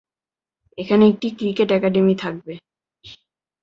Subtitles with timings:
[0.77, 2.53] এখানে একটি cricket academy থাকবে।